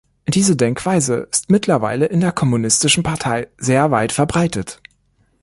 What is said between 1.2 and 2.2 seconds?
ist mittlerweile